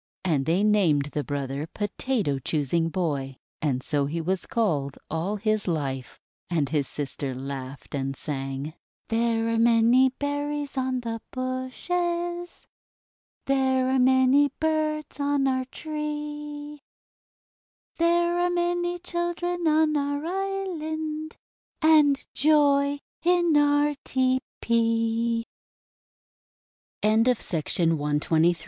And 0.25 0.47
they 0.47 0.63
named 0.63 1.09
the 1.13 1.23
brother 1.23 1.67
"Potato 1.67 2.39
Choos 2.39 2.73
ing 2.73 2.89
Boy," 2.89 3.35
and 3.61 3.83
so 3.83 4.07
he 4.07 4.19
was 4.19 4.47
called 4.47 4.97
all 5.11 5.35
his 5.35 5.67
life. 5.67 6.19
And 6.49 6.69
his 6.69 6.87
sister 6.87 7.35
laughed, 7.35 7.93
and 7.93 8.15
sang: 8.15 8.73
—"There 9.09 9.47
are 9.49 9.59
many 9.59 10.09
berries 10.09 10.75
on 10.75 11.01
the 11.01 11.21
bushes, 11.31 12.65
There 13.45 13.91
are 13.91 13.99
many 13.99 14.49
birds 14.59 15.19
on 15.19 15.45
our 15.47 15.65
tree, 15.65 16.81
There 17.97 18.39
are 18.39 18.49
many 18.49 18.97
children 18.97 19.67
on 19.67 19.95
our 19.95 20.25
island, 20.25 21.37
And 21.79 22.25
joy 22.33 23.01
in 23.23 23.55
our 23.55 23.93
tepee 24.03 25.45
I" 27.03 27.03
360 27.03 27.85
THE 27.85 27.95
WONDER 27.95 28.27
GARDEN 28.29 28.41
THE 28.41 28.53
TU 28.55 28.59